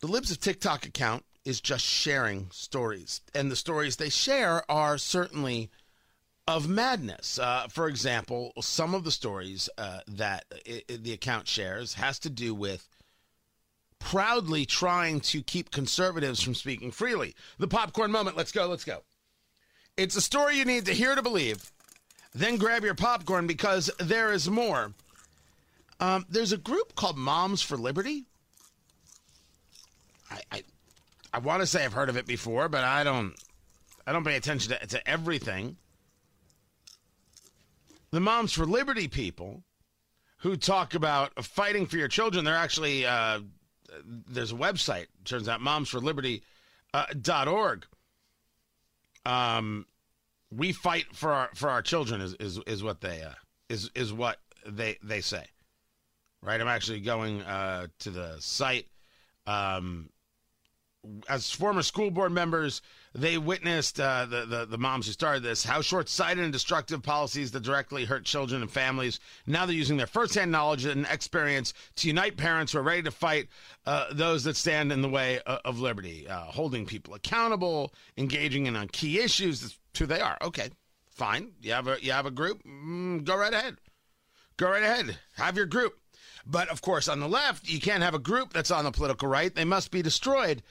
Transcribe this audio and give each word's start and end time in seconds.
The 0.00 0.06
Libs 0.06 0.30
of 0.30 0.38
TikTok 0.38 0.86
account 0.86 1.24
is 1.44 1.60
just 1.60 1.84
sharing 1.84 2.50
stories, 2.52 3.20
and 3.34 3.50
the 3.50 3.56
stories 3.56 3.96
they 3.96 4.10
share 4.10 4.62
are 4.70 4.96
certainly 4.96 5.70
of 6.46 6.68
madness. 6.68 7.38
Uh, 7.38 7.66
for 7.68 7.88
example, 7.88 8.52
some 8.60 8.94
of 8.94 9.02
the 9.02 9.10
stories 9.10 9.68
uh, 9.76 10.00
that 10.06 10.44
i 10.66 10.82
i 10.88 10.96
the 10.96 11.12
account 11.12 11.48
shares 11.48 11.94
has 11.94 12.18
to 12.20 12.30
do 12.30 12.54
with 12.54 12.88
proudly 13.98 14.64
trying 14.64 15.20
to 15.20 15.42
keep 15.42 15.72
conservatives 15.72 16.40
from 16.40 16.54
speaking 16.54 16.92
freely. 16.92 17.34
The 17.58 17.68
popcorn 17.68 18.12
moment. 18.12 18.36
Let's 18.36 18.52
go. 18.52 18.68
Let's 18.68 18.84
go. 18.84 19.02
It's 19.96 20.16
a 20.16 20.20
story 20.20 20.56
you 20.56 20.64
need 20.64 20.86
to 20.86 20.94
hear 20.94 21.16
to 21.16 21.22
believe. 21.22 21.72
Then 22.32 22.56
grab 22.56 22.84
your 22.84 22.94
popcorn 22.94 23.48
because 23.48 23.90
there 23.98 24.32
is 24.32 24.48
more. 24.48 24.92
Um, 25.98 26.24
there's 26.28 26.52
a 26.52 26.56
group 26.56 26.94
called 26.94 27.18
Moms 27.18 27.62
for 27.62 27.76
Liberty. 27.76 28.26
I 30.30 30.40
I, 30.52 30.62
I 31.32 31.38
want 31.38 31.60
to 31.60 31.66
say 31.66 31.84
I've 31.84 31.92
heard 31.92 32.08
of 32.08 32.16
it 32.16 32.26
before, 32.26 32.68
but 32.68 32.84
I 32.84 33.04
don't 33.04 33.34
I 34.06 34.12
don't 34.12 34.24
pay 34.24 34.36
attention 34.36 34.72
to, 34.72 34.86
to 34.86 35.08
everything. 35.08 35.76
The 38.10 38.20
Moms 38.20 38.54
for 38.54 38.64
Liberty 38.64 39.08
people 39.08 39.62
who 40.38 40.56
talk 40.56 40.94
about 40.94 41.44
fighting 41.44 41.84
for 41.86 41.98
your 41.98 42.08
children, 42.08 42.44
they're 42.44 42.56
actually 42.56 43.04
uh, 43.04 43.40
there's 44.04 44.52
a 44.52 44.56
website. 44.56 45.02
It 45.02 45.24
turns 45.24 45.48
out 45.48 45.60
momsforliberty.org. 45.60 47.86
Uh, 49.24 49.28
um, 49.28 49.86
we 50.50 50.72
fight 50.72 51.04
for 51.12 51.32
our 51.32 51.50
for 51.54 51.68
our 51.68 51.82
children 51.82 52.22
is 52.22 52.34
is, 52.34 52.58
is 52.66 52.82
what 52.82 53.00
they 53.00 53.22
uh, 53.22 53.34
is 53.68 53.88
is 53.94 54.12
what 54.12 54.40
they 54.66 54.98
they 55.02 55.20
say. 55.20 55.44
Right. 56.40 56.60
I'm 56.60 56.68
actually 56.68 57.00
going 57.00 57.42
uh, 57.42 57.88
to 58.00 58.10
the 58.10 58.36
site. 58.38 58.86
Um, 59.46 60.10
as 61.28 61.50
former 61.50 61.82
school 61.82 62.10
board 62.10 62.32
members, 62.32 62.82
they 63.14 63.38
witnessed 63.38 64.00
uh, 64.00 64.26
the, 64.26 64.44
the 64.46 64.66
the 64.66 64.78
moms 64.78 65.06
who 65.06 65.12
started 65.12 65.42
this 65.42 65.64
how 65.64 65.80
short-sighted 65.80 66.42
and 66.42 66.52
destructive 66.52 67.02
policies 67.02 67.50
that 67.52 67.62
directly 67.62 68.04
hurt 68.04 68.24
children 68.24 68.62
and 68.62 68.70
families. 68.70 69.20
Now 69.46 69.64
they're 69.64 69.74
using 69.74 69.96
their 69.96 70.06
firsthand 70.06 70.50
knowledge 70.50 70.84
and 70.84 71.06
experience 71.06 71.72
to 71.96 72.08
unite 72.08 72.36
parents 72.36 72.72
who 72.72 72.78
are 72.78 72.82
ready 72.82 73.02
to 73.02 73.10
fight 73.10 73.48
uh, 73.86 74.06
those 74.12 74.44
that 74.44 74.56
stand 74.56 74.92
in 74.92 75.02
the 75.02 75.08
way 75.08 75.40
of, 75.46 75.60
of 75.64 75.80
liberty, 75.80 76.26
uh, 76.28 76.44
holding 76.44 76.84
people 76.84 77.14
accountable, 77.14 77.92
engaging 78.16 78.66
in 78.66 78.76
on 78.76 78.88
key 78.88 79.20
issues. 79.20 79.60
That's 79.60 79.78
who 79.98 80.06
they 80.06 80.20
are. 80.20 80.38
Okay, 80.42 80.70
fine. 81.10 81.52
You 81.60 81.72
have 81.72 81.86
a 81.88 81.96
you 82.02 82.12
have 82.12 82.26
a 82.26 82.30
group. 82.30 82.62
Mm, 82.64 83.24
go 83.24 83.36
right 83.36 83.52
ahead. 83.52 83.76
Go 84.56 84.68
right 84.68 84.82
ahead. 84.82 85.16
Have 85.36 85.56
your 85.56 85.66
group. 85.66 85.94
But 86.46 86.68
of 86.68 86.80
course, 86.80 87.08
on 87.08 87.20
the 87.20 87.28
left, 87.28 87.68
you 87.68 87.80
can't 87.80 88.02
have 88.02 88.14
a 88.14 88.18
group 88.18 88.52
that's 88.52 88.70
on 88.70 88.84
the 88.84 88.90
political 88.90 89.28
right. 89.28 89.54
They 89.54 89.64
must 89.64 89.90
be 89.90 90.02
destroyed. 90.02 90.62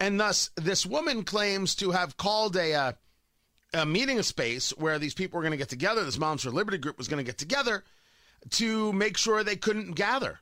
And 0.00 0.20
thus, 0.20 0.50
this 0.56 0.84
woman 0.84 1.24
claims 1.24 1.74
to 1.76 1.90
have 1.90 2.16
called 2.16 2.56
a, 2.56 2.74
uh, 2.74 2.92
a 3.74 3.86
meeting 3.86 4.22
space 4.22 4.70
where 4.70 4.98
these 4.98 5.14
people 5.14 5.38
were 5.38 5.42
going 5.42 5.52
to 5.52 5.56
get 5.56 5.68
together. 5.68 6.04
This 6.04 6.18
Moms 6.18 6.42
for 6.42 6.50
Liberty 6.50 6.78
group 6.78 6.98
was 6.98 7.08
going 7.08 7.24
to 7.24 7.28
get 7.28 7.38
together 7.38 7.84
to 8.50 8.92
make 8.92 9.16
sure 9.16 9.42
they 9.42 9.56
couldn't 9.56 9.92
gather. 9.92 10.40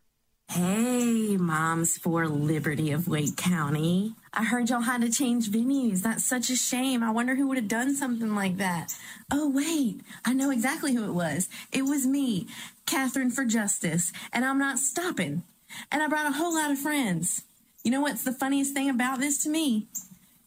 Hey, 0.50 1.36
Moms 1.36 1.98
for 1.98 2.28
Liberty 2.28 2.92
of 2.92 3.08
Wake 3.08 3.36
County. 3.36 4.14
I 4.32 4.44
heard 4.44 4.70
y'all 4.70 4.82
had 4.82 5.00
to 5.00 5.10
change 5.10 5.50
venues. 5.50 6.02
That's 6.02 6.24
such 6.24 6.48
a 6.48 6.54
shame. 6.54 7.02
I 7.02 7.10
wonder 7.10 7.34
who 7.34 7.48
would 7.48 7.56
have 7.56 7.66
done 7.66 7.96
something 7.96 8.36
like 8.36 8.58
that. 8.58 8.94
Oh, 9.32 9.48
wait, 9.48 10.02
I 10.24 10.32
know 10.32 10.50
exactly 10.50 10.94
who 10.94 11.04
it 11.04 11.14
was. 11.14 11.48
It 11.72 11.82
was 11.82 12.06
me, 12.06 12.46
Catherine 12.86 13.30
for 13.30 13.44
Justice, 13.44 14.12
and 14.32 14.44
I'm 14.44 14.58
not 14.58 14.78
stopping. 14.78 15.42
And 15.90 16.02
I 16.02 16.06
brought 16.06 16.26
a 16.26 16.32
whole 16.32 16.54
lot 16.54 16.70
of 16.70 16.78
friends. 16.78 17.42
You 17.82 17.90
know 17.90 18.00
what's 18.00 18.22
the 18.22 18.32
funniest 18.32 18.74
thing 18.74 18.88
about 18.88 19.18
this 19.18 19.42
to 19.42 19.50
me? 19.50 19.88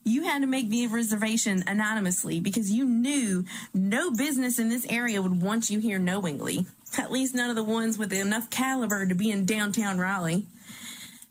You 0.08 0.24
had 0.24 0.40
to 0.40 0.48
make 0.48 0.70
the 0.70 0.88
reservation 0.88 1.66
anonymously 1.68 2.40
because 2.40 2.72
you 2.72 2.86
knew 2.86 3.44
no 3.74 4.10
business 4.10 4.58
in 4.58 4.70
this 4.70 4.88
area 4.90 5.22
would 5.22 5.42
want 5.42 5.70
you 5.70 5.80
here 5.80 6.00
knowingly. 6.00 6.66
At 6.98 7.12
least 7.12 7.36
none 7.36 7.50
of 7.50 7.58
the 7.58 7.64
ones 7.66 7.98
with 7.98 8.14
enough 8.14 8.50
caliber 8.50 9.06
to 9.06 9.14
be 9.14 9.32
in 9.32 9.46
downtown 9.46 10.00
Raleigh. 10.00 10.46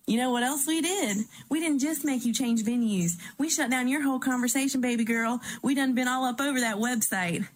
You 0.07 0.19
know 0.19 0.31
what 0.31 0.43
else 0.43 0.67
we 0.67 0.83
did? 0.83 1.25
We 1.49 1.59
didn't 1.59 1.79
just 1.79 2.05
make 2.05 2.27
you 2.27 2.35
change 2.35 2.65
venues. 2.65 3.17
We 3.39 3.49
shut 3.49 3.71
down 3.71 3.89
your 3.89 4.03
whole 4.03 4.19
conversation, 4.19 4.83
baby 4.83 5.05
girl. 5.05 5.41
We 5.63 5.75
done 5.75 5.95
been 5.95 6.07
all 6.07 6.27
up 6.27 6.39
over 6.39 6.61
that 6.61 6.77
website. 6.77 7.49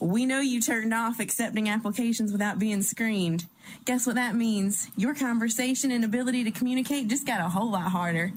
We 0.00 0.24
know 0.24 0.40
you 0.40 0.62
turned 0.62 0.94
off 0.94 1.20
accepting 1.20 1.68
applications 1.68 2.32
without 2.32 2.58
being 2.58 2.80
screened. 2.80 3.44
Guess 3.84 4.06
what 4.06 4.14
that 4.14 4.34
means? 4.34 4.88
Your 4.96 5.14
conversation 5.14 5.90
and 5.90 6.06
ability 6.06 6.44
to 6.44 6.50
communicate 6.50 7.08
just 7.08 7.26
got 7.26 7.40
a 7.40 7.50
whole 7.50 7.70
lot 7.70 7.90
harder. 7.90 8.32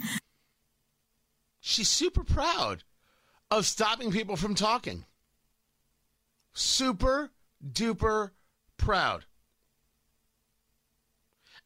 She's 1.62 1.90
super 1.90 2.24
proud 2.24 2.84
of 3.50 3.66
stopping 3.66 4.12
people 4.12 4.36
from 4.36 4.56
talking. 4.56 5.06
Super 6.54 7.32
duper 7.66 8.32
proud. 8.78 9.26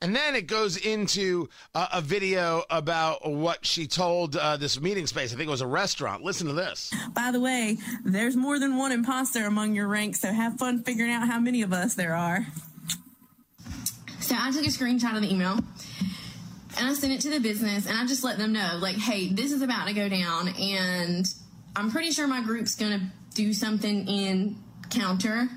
And 0.01 0.13
then 0.13 0.35
it 0.35 0.47
goes 0.47 0.75
into 0.75 1.47
uh, 1.73 1.87
a 1.93 2.01
video 2.01 2.63
about 2.69 3.31
what 3.31 3.65
she 3.65 3.87
told 3.87 4.35
uh, 4.35 4.57
this 4.57 4.79
meeting 4.79 5.07
space. 5.07 5.33
I 5.33 5.37
think 5.37 5.47
it 5.47 5.51
was 5.51 5.61
a 5.61 5.67
restaurant. 5.67 6.21
Listen 6.21 6.47
to 6.47 6.53
this. 6.53 6.93
By 7.13 7.31
the 7.31 7.39
way, 7.39 7.77
there's 8.03 8.35
more 8.35 8.59
than 8.59 8.77
one 8.77 8.91
imposter 8.91 9.45
among 9.45 9.73
your 9.73 9.87
ranks, 9.87 10.19
so 10.19 10.33
have 10.33 10.57
fun 10.57 10.83
figuring 10.83 11.11
out 11.11 11.27
how 11.27 11.39
many 11.39 11.61
of 11.61 11.71
us 11.71 11.95
there 11.95 12.13
are. 12.13 12.45
So 14.19 14.35
I 14.37 14.51
took 14.51 14.65
a 14.65 14.69
screenshot 14.69 15.15
of 15.15 15.21
the 15.21 15.31
email 15.31 15.59
and 16.77 16.87
I 16.87 16.93
sent 16.93 17.13
it 17.13 17.21
to 17.21 17.29
the 17.29 17.39
business 17.39 17.87
and 17.87 17.97
I 17.97 18.05
just 18.05 18.23
let 18.23 18.37
them 18.37 18.53
know, 18.53 18.77
like, 18.81 18.95
hey, 18.95 19.29
this 19.29 19.51
is 19.51 19.61
about 19.61 19.87
to 19.87 19.93
go 19.93 20.09
down 20.09 20.49
and 20.49 21.27
I'm 21.75 21.91
pretty 21.91 22.11
sure 22.11 22.27
my 22.27 22.41
group's 22.41 22.75
to 22.99 23.05
do 23.33 23.53
something 23.53 24.07
in 24.07 24.57
counter. 24.89 25.49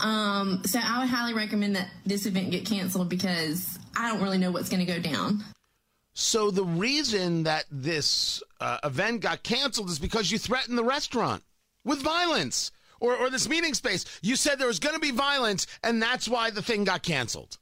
Um, 0.00 0.62
so 0.64 0.78
I 0.82 1.00
would 1.00 1.08
highly 1.08 1.34
recommend 1.34 1.76
that 1.76 1.88
this 2.06 2.26
event 2.26 2.50
get 2.50 2.64
canceled 2.64 3.08
because 3.08 3.78
I 3.96 4.08
don't 4.08 4.22
really 4.22 4.38
know 4.38 4.50
what's 4.50 4.68
to 4.86 4.92
go 4.92 5.00
down. 5.00 5.42
So 6.14 6.50
the 6.50 6.64
reason 6.64 7.44
that 7.44 7.64
this 7.70 8.42
uh, 8.60 8.78
event 8.84 9.20
got 9.20 9.42
canceled 9.42 9.88
is 9.88 9.98
because 9.98 10.30
you 10.30 10.38
threatened 10.38 10.76
the 10.76 10.84
restaurant 10.84 11.42
with 11.84 12.02
violence 12.02 12.72
or, 13.00 13.16
or 13.16 13.30
this 13.30 13.48
meeting 13.48 13.74
space. 13.74 14.04
You 14.22 14.36
said 14.36 14.58
there 14.58 14.66
was 14.66 14.80
going 14.80 14.94
to 14.94 15.00
be 15.00 15.12
violence, 15.12 15.66
and 15.82 16.02
that's 16.02 16.28
why 16.28 16.50
the 16.50 16.62
thing 16.62 16.84
got 16.84 17.02
canceled. 17.02 17.58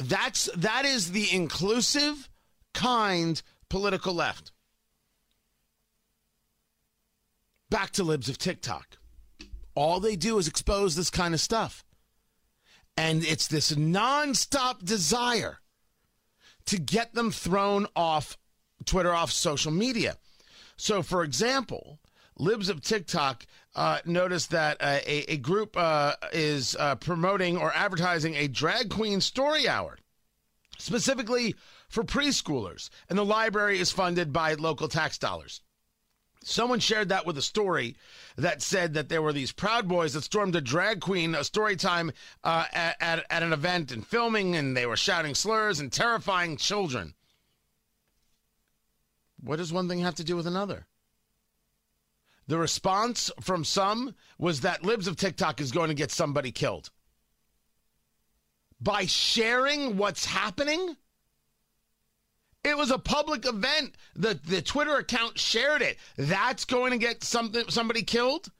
That's 0.00 0.48
that 0.56 0.86
is 0.86 1.12
the 1.12 1.30
inclusive, 1.30 2.30
kind 2.72 3.40
political 3.68 4.14
left. 4.14 4.50
Back 7.68 7.90
to 7.92 8.04
libs 8.04 8.28
of 8.28 8.38
TikTok. 8.38 8.96
All 9.74 10.00
they 10.00 10.16
do 10.16 10.38
is 10.38 10.48
expose 10.48 10.96
this 10.96 11.10
kind 11.10 11.34
of 11.34 11.40
stuff. 11.40 11.84
And 12.96 13.22
it's 13.24 13.46
this 13.46 13.72
nonstop 13.72 14.84
desire 14.84 15.58
to 16.66 16.78
get 16.78 17.14
them 17.14 17.30
thrown 17.30 17.86
off 17.94 18.38
Twitter, 18.86 19.14
off 19.14 19.30
social 19.30 19.70
media. 19.70 20.16
So, 20.76 21.02
for 21.02 21.22
example, 21.22 21.98
Libs 22.40 22.70
of 22.70 22.80
TikTok 22.80 23.46
uh, 23.74 23.98
noticed 24.06 24.50
that 24.50 24.78
uh, 24.80 25.00
a, 25.06 25.32
a, 25.32 25.36
group 25.36 25.76
uh, 25.76 26.14
is 26.32 26.74
uh, 26.76 26.94
promoting 26.94 27.58
or 27.58 27.70
advertising 27.74 28.34
a 28.34 28.48
drag 28.48 28.88
queen 28.88 29.20
story 29.20 29.68
hour, 29.68 29.98
specifically 30.78 31.54
for 31.88 32.02
preschoolers, 32.02 32.88
and 33.10 33.18
the 33.18 33.24
library 33.24 33.78
is 33.78 33.92
funded 33.92 34.32
by 34.32 34.54
local 34.54 34.88
tax 34.88 35.18
dollars. 35.18 35.60
Someone 36.42 36.80
shared 36.80 37.10
that 37.10 37.26
with 37.26 37.36
a 37.36 37.42
story 37.42 37.94
that 38.36 38.62
said 38.62 38.94
that 38.94 39.10
there 39.10 39.20
were 39.20 39.34
these 39.34 39.52
Proud 39.52 39.86
Boys 39.86 40.14
that 40.14 40.24
stormed 40.24 40.56
a 40.56 40.62
drag 40.62 41.00
queen 41.00 41.34
a 41.34 41.44
story 41.44 41.76
time 41.76 42.10
uh, 42.42 42.64
at, 42.72 42.96
at, 43.00 43.26
at 43.28 43.42
an 43.42 43.52
event 43.52 43.92
and 43.92 44.06
filming, 44.06 44.56
and 44.56 44.74
they 44.74 44.86
were 44.86 44.96
shouting 44.96 45.34
slurs 45.34 45.78
and 45.78 45.92
terrifying 45.92 46.56
children. 46.56 47.12
What 49.42 49.56
does 49.56 49.74
one 49.74 49.88
thing 49.88 49.98
have 49.98 50.14
to 50.14 50.24
do 50.24 50.36
with 50.36 50.46
another? 50.46 50.86
The 52.50 52.58
response 52.58 53.30
from 53.40 53.64
some 53.64 54.16
was 54.36 54.62
that 54.62 54.82
Libs 54.82 55.06
of 55.06 55.14
TikTok 55.14 55.60
is 55.60 55.70
going 55.70 55.86
to 55.86 55.94
get 55.94 56.10
somebody 56.10 56.50
killed. 56.50 56.90
By 58.80 59.06
sharing 59.06 59.96
what's 59.96 60.24
happening? 60.24 60.96
It 62.64 62.76
was 62.76 62.90
a 62.90 62.98
public 62.98 63.46
event. 63.46 63.94
The 64.16 64.34
the 64.34 64.62
Twitter 64.62 64.96
account 64.96 65.38
shared 65.38 65.80
it. 65.80 65.98
That's 66.16 66.64
going 66.64 66.90
to 66.90 66.98
get 66.98 67.22
something 67.22 67.66
somebody 67.68 68.02
killed. 68.02 68.50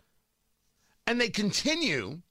And 1.08 1.20
they 1.20 1.28
continue 1.28 2.22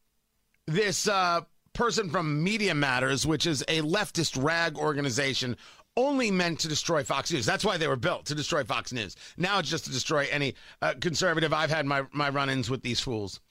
this 0.65 1.09
uh, 1.09 1.41
person 1.73 2.09
from 2.09 2.41
Media 2.41 2.73
Matters, 2.73 3.27
which 3.27 3.45
is 3.45 3.63
a 3.67 3.81
leftist 3.81 4.41
rag 4.41 4.77
organization 4.77 5.57
only 5.99 6.31
meant 6.31 6.59
to 6.61 6.69
destroy 6.69 7.03
Fox 7.03 7.31
News. 7.31 7.45
That's 7.45 7.65
why 7.65 7.75
they 7.75 7.89
were 7.89 7.97
built 7.97 8.25
to 8.27 8.35
destroy 8.35 8.63
Fox 8.63 8.93
News. 8.93 9.17
Now 9.35 9.59
it's 9.59 9.69
just 9.69 9.83
to 9.85 9.91
destroy 9.91 10.27
any 10.31 10.55
uh, 10.81 10.93
conservative. 11.01 11.51
I've 11.51 11.69
had 11.69 11.85
my 11.85 12.03
my 12.13 12.29
run-ins 12.29 12.69
with 12.69 12.81
these 12.81 13.01
fools. 13.01 13.41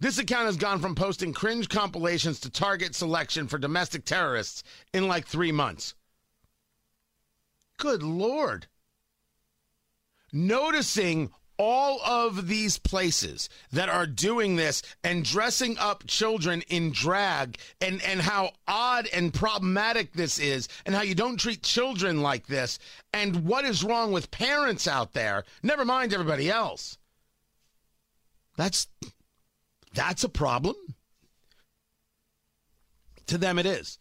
This 0.00 0.18
account 0.18 0.46
has 0.46 0.56
gone 0.56 0.78
from 0.78 0.94
posting 0.94 1.32
cringe 1.32 1.68
compilations 1.68 2.38
to 2.40 2.50
target 2.50 2.94
selection 2.94 3.48
for 3.48 3.58
domestic 3.58 4.04
terrorists 4.04 4.62
in 4.94 5.08
like 5.08 5.26
three 5.26 5.50
months. 5.50 5.94
Good 7.78 8.04
Lord. 8.04 8.68
Noticing 10.32 11.30
all 11.58 12.00
of 12.04 12.46
these 12.46 12.78
places 12.78 13.48
that 13.72 13.88
are 13.88 14.06
doing 14.06 14.56
this 14.56 14.82
and 15.02 15.24
dressing 15.24 15.76
up 15.78 16.06
children 16.06 16.62
in 16.68 16.92
drag 16.92 17.58
and, 17.80 18.00
and 18.02 18.20
how 18.20 18.52
odd 18.66 19.08
and 19.12 19.34
problematic 19.34 20.12
this 20.12 20.38
is 20.38 20.68
and 20.86 20.94
how 20.94 21.02
you 21.02 21.14
don't 21.14 21.38
treat 21.38 21.62
children 21.62 22.22
like 22.22 22.46
this 22.46 22.78
and 23.12 23.44
what 23.44 23.64
is 23.64 23.82
wrong 23.82 24.12
with 24.12 24.30
parents 24.30 24.86
out 24.86 25.12
there, 25.12 25.44
never 25.62 25.84
mind 25.84 26.14
everybody 26.14 26.48
else. 26.48 26.96
That's 28.56 28.88
that's 29.94 30.24
a 30.24 30.28
problem. 30.28 30.76
To 33.26 33.38
them 33.38 33.58
it 33.58 33.66
is. 33.66 33.98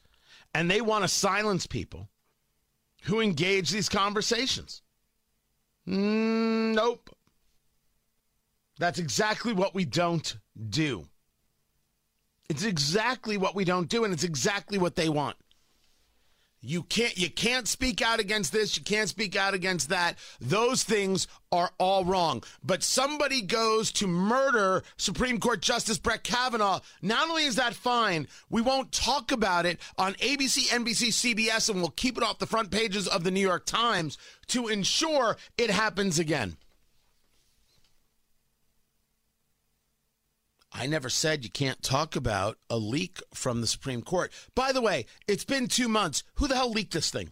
And 0.54 0.70
they 0.70 0.82
want 0.82 1.04
to 1.04 1.08
silence 1.08 1.68
people 1.68 2.10
who 3.04 3.20
engage 3.20 3.70
these 3.70 3.90
conversations. 3.90 4.82
Mm, 5.88 6.74
nope. 6.74 7.10
That's 8.80 9.00
exactly 9.00 9.54
what 9.54 9.74
we 9.74 9.86
don't 9.86 10.38
do. 10.70 11.08
It's 12.50 12.64
exactly 12.64 13.38
what 13.38 13.56
we 13.56 13.66
don't 13.66 13.90
do, 13.90 14.04
and 14.04 14.14
it's 14.14 14.24
exactly 14.24 14.78
what 14.78 14.96
they 14.96 15.10
want. 15.10 15.36
You 16.60 16.82
can't 16.84 17.16
you 17.18 17.30
can't 17.30 17.68
speak 17.68 18.02
out 18.02 18.20
against 18.20 18.52
this, 18.52 18.78
you 18.78 18.84
can't 18.84 19.08
speak 19.08 19.36
out 19.36 19.54
against 19.54 19.90
that. 19.90 20.18
Those 20.42 20.84
things 20.84 21.28
are 21.52 21.72
all 21.78 22.04
wrong. 22.04 22.44
But 22.64 22.82
somebody 22.82 23.42
goes 23.42 23.92
to 23.94 24.08
murder 24.08 24.84
Supreme 24.98 25.40
Court 25.40 25.62
Justice 25.62 26.00
Brett 26.00 26.24
Kavanaugh. 26.24 26.80
Not 27.02 27.30
only 27.30 27.46
is 27.46 27.56
that 27.56 27.76
fine, 27.76 28.28
we 28.50 28.62
won't 28.62 28.92
talk 28.92 29.32
about 29.32 29.68
it 29.68 29.80
on 29.98 30.16
ABC, 30.16 30.68
NBC, 30.70 31.36
CBS, 31.36 31.70
and 31.70 31.80
we'll 31.80 31.90
keep 31.92 32.18
it 32.18 32.24
off 32.24 32.40
the 32.40 32.48
front 32.48 32.72
pages 32.72 33.08
of 33.08 33.24
the 33.24 33.32
New 33.32 33.40
York 33.40 33.66
Times 33.66 34.18
to 34.48 34.68
ensure 34.68 35.38
it 35.58 35.70
happens 35.70 36.18
again. 36.18 36.58
I 40.72 40.86
never 40.86 41.10
said 41.10 41.44
you 41.44 41.50
can't 41.50 41.82
talk 41.82 42.16
about 42.16 42.58
a 42.70 42.78
leak 42.78 43.20
from 43.34 43.62
the 43.62 43.68
Supreme 43.68 44.02
Court. 44.02 44.32
By 44.54 44.72
the 44.72 44.82
way, 44.82 45.06
it's 45.28 45.46
been 45.46 45.68
two 45.68 45.88
months. 45.88 46.24
Who 46.36 46.48
the 46.48 46.56
hell 46.56 46.72
leaked 46.72 46.94
this 46.94 47.10
thing? 47.10 47.32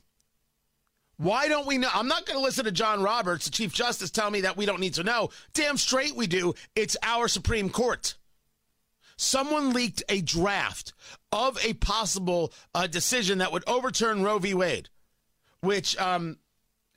Why 1.18 1.48
don't 1.48 1.68
we 1.68 1.78
know? 1.78 1.90
I'm 1.94 2.08
not 2.08 2.26
going 2.26 2.38
to 2.38 2.44
listen 2.44 2.66
to 2.66 2.72
John 2.72 3.02
Roberts, 3.02 3.46
the 3.46 3.52
Chief 3.52 3.74
Justice, 3.74 4.12
tell 4.12 4.30
me 4.30 4.42
that 4.42 4.58
we 4.58 4.66
don't 4.66 4.82
need 4.82 4.96
to 4.96 5.04
know. 5.04 5.30
Damn 5.54 5.78
straight 5.78 6.16
we 6.16 6.28
do. 6.28 6.54
It's 6.76 6.98
our 7.04 7.28
Supreme 7.28 7.70
Court. 7.70 8.16
Someone 9.18 9.72
leaked 9.72 10.04
a 10.10 10.22
draft 10.22 10.94
of 11.32 11.58
a 11.64 11.74
possible 11.74 12.52
uh, 12.74 12.88
decision 12.88 13.38
that 13.38 13.54
would 13.54 13.64
overturn 13.66 14.24
Roe 14.24 14.40
v. 14.40 14.54
Wade, 14.54 14.90
which 15.62 15.98
um, 15.98 16.38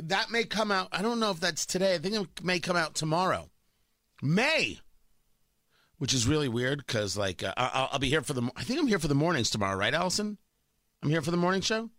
that 0.01 0.31
may 0.31 0.43
come 0.43 0.73
out. 0.73 0.89
I 0.91 1.03
don't 1.03 1.21
know 1.21 1.31
if 1.31 1.39
that's 1.39 1.65
today. 1.65 1.95
I 1.95 1.99
think 1.99 2.17
it 2.17 2.45
may 2.45 2.59
come 2.59 2.77
out 2.77 2.95
tomorrow. 2.95 3.51
May 4.21 4.81
which 5.99 6.15
is 6.15 6.27
really 6.27 6.49
weird 6.49 6.85
because 6.87 7.17
like 7.17 7.43
uh, 7.43 7.53
I'll, 7.57 7.89
I'll, 7.93 7.99
be 7.99 8.09
here 8.09 8.23
for 8.23 8.33
the. 8.33 8.51
I 8.57 8.63
think 8.63 8.81
I'm 8.81 8.87
here 8.87 8.99
for 8.99 9.09
the 9.09 9.15
mornings 9.15 9.51
tomorrow, 9.51 9.77
right, 9.77 9.93
Allison? 9.93 10.39
I'm 11.03 11.11
here 11.11 11.23
for 11.23 11.31
the 11.31 11.37
morning 11.37 11.61
show. 11.61 11.91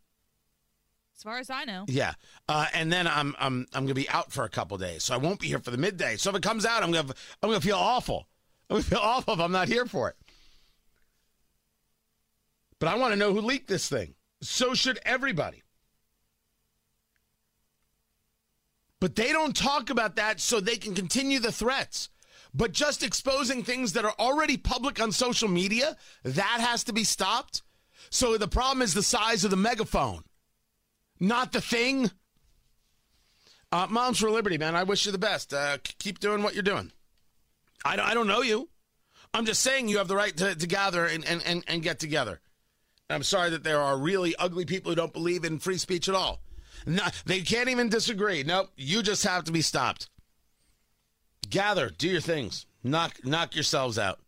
As 1.15 1.23
far 1.23 1.37
as 1.37 1.49
I 1.49 1.65
know. 1.65 1.83
Yeah, 1.87 2.13
uh, 2.47 2.67
and 2.73 2.91
then 2.91 3.05
I'm 3.05 3.35
I'm 3.39 3.67
I'm 3.73 3.83
gonna 3.83 3.93
be 3.93 4.09
out 4.09 4.31
for 4.31 4.45
a 4.45 4.49
couple 4.49 4.77
days, 4.77 5.03
so 5.03 5.13
I 5.13 5.17
won't 5.17 5.39
be 5.39 5.47
here 5.47 5.59
for 5.59 5.71
the 5.71 5.77
midday. 5.77 6.15
So 6.15 6.29
if 6.29 6.35
it 6.37 6.43
comes 6.43 6.65
out, 6.65 6.81
I'm 6.81 6.91
gonna 6.91 7.13
I'm 7.43 7.49
gonna 7.49 7.61
feel 7.61 7.77
awful. 7.77 8.27
I'm 8.69 8.75
gonna 8.75 8.83
feel 8.83 8.99
awful 9.03 9.33
if 9.33 9.39
I'm 9.39 9.51
not 9.51 9.67
here 9.67 9.85
for 9.85 10.09
it. 10.09 10.15
But 12.79 12.87
I 12.87 12.95
want 12.95 13.11
to 13.11 13.19
know 13.19 13.33
who 13.33 13.41
leaked 13.41 13.67
this 13.67 13.89
thing. 13.89 14.15
So 14.41 14.73
should 14.73 14.99
everybody. 15.05 15.63
But 19.01 19.15
they 19.15 19.31
don't 19.33 19.55
talk 19.55 19.89
about 19.89 20.15
that 20.15 20.39
so 20.39 20.59
they 20.59 20.77
can 20.77 20.93
continue 20.93 21.39
the 21.39 21.51
threats. 21.51 22.09
But 22.53 22.71
just 22.71 23.03
exposing 23.03 23.63
things 23.63 23.93
that 23.93 24.05
are 24.05 24.15
already 24.17 24.57
public 24.57 24.99
on 24.99 25.11
social 25.11 25.47
media, 25.47 25.95
that 26.23 26.57
has 26.59 26.83
to 26.85 26.93
be 26.93 27.03
stopped. 27.03 27.61
So 28.09 28.37
the 28.37 28.47
problem 28.47 28.81
is 28.81 28.93
the 28.93 29.03
size 29.03 29.43
of 29.43 29.51
the 29.51 29.57
megaphone, 29.57 30.23
not 31.19 31.51
the 31.51 31.61
thing. 31.61 32.09
Uh, 33.71 33.85
Moms 33.89 34.19
for 34.19 34.31
Liberty, 34.31 34.57
man, 34.57 34.75
I 34.75 34.83
wish 34.83 35.05
you 35.05 35.11
the 35.11 35.19
best. 35.19 35.53
Uh, 35.53 35.77
keep 35.99 36.19
doing 36.19 36.41
what 36.41 36.55
you're 36.55 36.63
doing. 36.63 36.91
I 37.85 37.95
don't, 37.95 38.07
I 38.07 38.13
don't 38.15 38.27
know 38.27 38.41
you. 38.41 38.69
I'm 39.31 39.45
just 39.45 39.61
saying 39.61 39.87
you 39.87 39.99
have 39.99 40.07
the 40.07 40.15
right 40.15 40.35
to, 40.37 40.55
to 40.55 40.67
gather 40.67 41.05
and, 41.05 41.23
and, 41.25 41.43
and, 41.45 41.63
and 41.67 41.83
get 41.83 41.99
together. 41.99 42.41
I'm 43.11 43.21
sorry 43.23 43.51
that 43.51 43.63
there 43.63 43.79
are 43.79 43.97
really 43.97 44.35
ugly 44.37 44.65
people 44.65 44.91
who 44.91 44.95
don't 44.95 45.13
believe 45.13 45.43
in 45.43 45.59
free 45.59 45.77
speech 45.77 46.09
at 46.09 46.15
all. 46.15 46.41
No, 46.87 47.03
they 47.25 47.41
can't 47.41 47.69
even 47.69 47.89
disagree. 47.89 48.43
Nope, 48.43 48.71
you 48.75 49.03
just 49.03 49.23
have 49.23 49.43
to 49.43 49.51
be 49.51 49.61
stopped 49.61 50.09
gather, 51.49 51.89
do 51.89 52.07
your 52.07 52.21
things, 52.21 52.65
knock 52.83 53.19
knock 53.23 53.55
yourselves 53.55 53.97
out. 53.97 54.19